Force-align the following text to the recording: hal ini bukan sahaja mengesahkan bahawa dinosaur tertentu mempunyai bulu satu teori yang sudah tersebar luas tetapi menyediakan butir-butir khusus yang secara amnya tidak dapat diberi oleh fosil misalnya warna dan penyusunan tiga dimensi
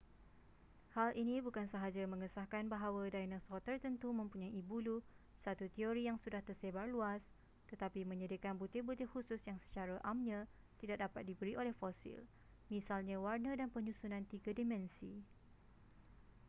hal 0.97 1.11
ini 1.23 1.35
bukan 1.47 1.67
sahaja 1.73 2.01
mengesahkan 2.13 2.65
bahawa 2.73 3.03
dinosaur 3.15 3.59
tertentu 3.67 4.09
mempunyai 4.19 4.57
bulu 4.69 4.97
satu 5.43 5.65
teori 5.75 6.01
yang 6.09 6.17
sudah 6.23 6.41
tersebar 6.47 6.85
luas 6.93 7.21
tetapi 7.69 8.01
menyediakan 8.11 8.55
butir-butir 8.61 9.05
khusus 9.13 9.41
yang 9.49 9.59
secara 9.65 9.95
amnya 10.11 10.39
tidak 10.81 10.97
dapat 11.05 11.23
diberi 11.29 11.53
oleh 11.61 11.73
fosil 11.81 12.17
misalnya 12.73 13.17
warna 13.25 13.51
dan 13.59 13.69
penyusunan 13.75 14.23
tiga 14.33 14.51
dimensi 14.59 15.11